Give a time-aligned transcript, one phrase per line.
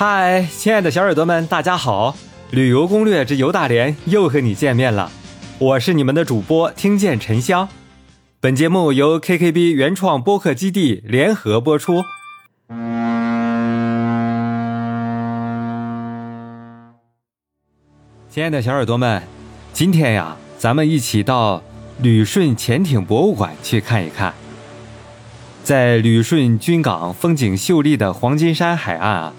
[0.00, 2.14] 嗨，亲爱的小耳朵们，大家好！
[2.52, 5.10] 旅游攻略之游大连又和你见面了，
[5.58, 7.68] 我是你们的主播听见沉香。
[8.38, 12.04] 本节目由 KKB 原创播客基地联合播出。
[18.30, 19.20] 亲爱的小耳朵们，
[19.72, 21.60] 今天呀，咱们一起到
[22.00, 24.32] 旅顺潜艇博物馆去看一看。
[25.64, 29.32] 在旅顺军港风景秀丽的黄金山海岸啊。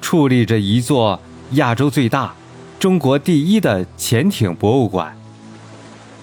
[0.00, 1.20] 矗立着一座
[1.52, 2.34] 亚洲最大、
[2.78, 5.16] 中国第一的潜艇博物馆。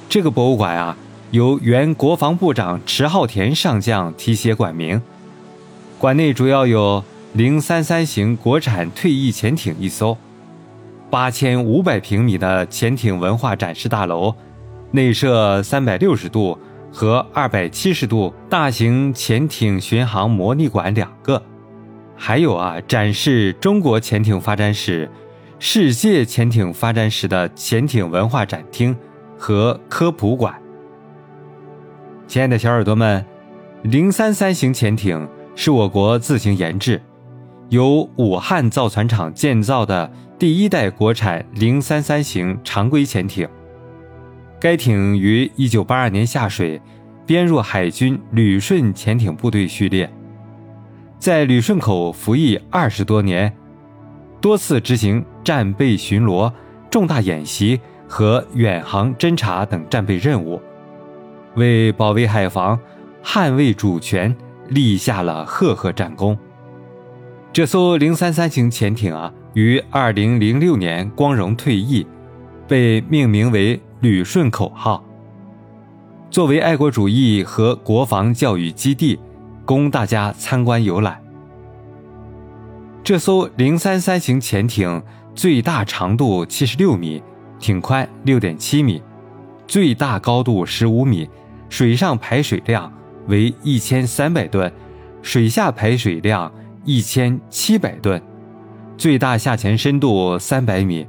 [0.08, 0.96] 这个博物馆啊，
[1.32, 5.02] 由原国防部长迟浩田上将题写馆名。
[5.98, 10.18] 馆内主要有零三三型国产退役潜艇一艘，
[11.10, 14.34] 八千五百平米的潜艇文化展示大楼，
[14.92, 16.58] 内设三百六十度
[16.92, 21.42] 和二百七十度大型潜艇巡航模拟馆两个。
[22.16, 25.10] 还有啊，展示中国潜艇发展史、
[25.60, 28.96] 世界潜艇发展史的潜艇文化展厅
[29.38, 30.56] 和科普馆。
[32.28, 33.24] 亲爱的小耳朵们，
[33.84, 37.02] 零三三型潜艇是我国自行研制，
[37.70, 43.48] 由武汉造船厂建造的第一代国产零三三型常规潜艇。
[44.60, 46.82] 该艇于一九八二年下水，
[47.26, 50.10] 编入海军旅顺潜艇部队序列。
[51.18, 53.52] 在旅顺口服役二十多年，
[54.40, 56.52] 多次执行战备巡逻、
[56.92, 60.62] 重大演习和远航侦察等战备任务，
[61.56, 62.78] 为保卫海防、
[63.24, 64.36] 捍卫主权
[64.70, 66.38] 立下了赫赫战功。
[67.52, 72.06] 这艘零三三型潜艇啊，于二零零六年光荣退役，
[72.68, 75.04] 被命名为“旅顺口号”，
[76.30, 79.18] 作为爱国主义和国防教育基地。
[79.66, 81.22] 供大家参观游览。
[83.04, 87.22] 这艘零三三型潜艇最大长度七十六米，
[87.60, 89.02] 艇宽六点七米，
[89.68, 91.30] 最大高度十五米，
[91.70, 92.92] 水上排水量
[93.28, 94.72] 为一千三百吨，
[95.22, 96.52] 水下排水量
[96.84, 98.22] 一千七百吨，
[98.98, 101.06] 最大下潜深度三百米，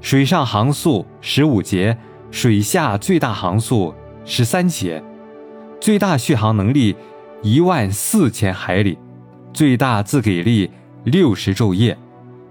[0.00, 1.96] 水上航速十五节，
[2.30, 5.02] 水下最大航速十三节，
[5.80, 6.94] 最大续航能力。
[7.44, 8.98] 一万四千海里，
[9.52, 10.70] 最大自给力
[11.04, 11.94] 六十昼夜，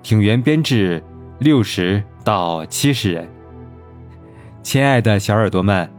[0.04, 1.04] 艇员编制
[1.40, 3.28] 六十到七十人。
[4.62, 5.92] 亲爱的小耳朵们，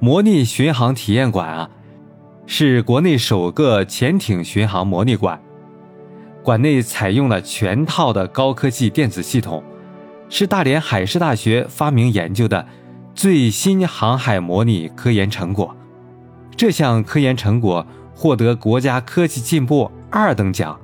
[0.00, 1.68] 模拟巡航体验馆啊，
[2.46, 5.38] 是国内首个潜艇巡航模拟馆。
[6.42, 9.62] 馆内采用了全套的高科技电子系统，
[10.30, 12.66] 是大连海事大学发明研究的
[13.14, 15.76] 最新航海模拟科研成果。
[16.56, 17.86] 这项科研成果。
[18.22, 20.78] 获得国家科技进步二等奖。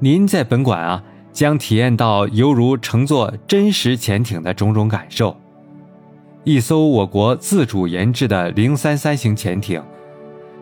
[0.00, 5.36] 您在本馆啊，将体验到犹如乘坐真实潜艇的种种感受。
[6.44, 9.82] 一艘我国自主研制的零三三型潜艇，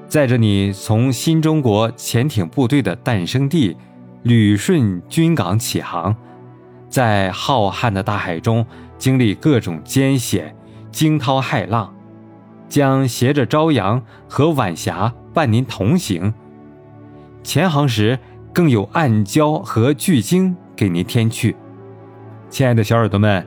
[0.09, 3.77] 载着你从新中国潜艇部队的诞生地
[4.25, 6.17] 旅顺军港起航，
[6.89, 8.67] 在浩瀚的大海中
[8.99, 10.57] 经历各种艰险、
[10.91, 11.95] 惊涛骇浪，
[12.69, 15.15] 将携着朝阳和晚霞。
[15.35, 16.33] 伴您同行，
[17.43, 18.19] 潜航时
[18.53, 21.57] 更有暗礁和巨鲸给您添趣。
[22.49, 23.45] 亲爱的小耳朵们，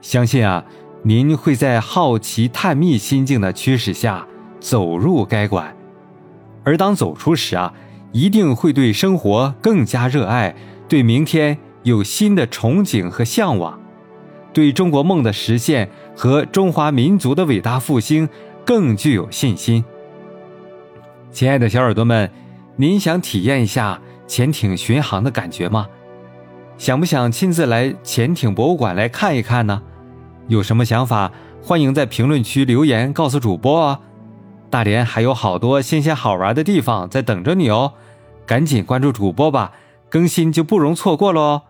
[0.00, 0.64] 相信啊，
[1.02, 4.24] 您会在好奇探秘心境的驱使下
[4.60, 5.76] 走入该馆，
[6.62, 7.74] 而当走出时啊，
[8.12, 10.54] 一定会对生活更加热爱，
[10.86, 13.80] 对明天有新的憧憬和向往，
[14.52, 18.28] 对中国梦的实现和中华民族的伟大复兴
[18.64, 19.84] 更具有信心。
[21.34, 22.30] 亲爱的小耳朵们，
[22.76, 25.88] 您想体验一下潜艇巡航的感觉吗？
[26.78, 29.82] 想不想亲自来潜艇博物馆来看一看呢？
[30.46, 33.98] 有什么想法，欢迎在评论区留言告诉主播哦。
[34.70, 37.94] 大连还有好多新鲜好玩的地方在等着你哦，
[38.46, 39.72] 赶紧关注主播吧，
[40.08, 41.62] 更新就不容错过喽。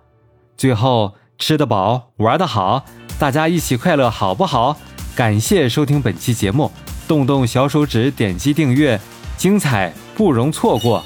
[0.58, 2.84] 最后，吃得饱，玩得好，
[3.18, 4.76] 大家一起快乐好不好？
[5.16, 6.70] 感谢收听本期节目，
[7.08, 9.00] 动动小手指点击订阅。
[9.36, 11.04] 精彩不容错过。